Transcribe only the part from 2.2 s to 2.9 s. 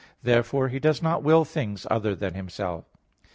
Himself.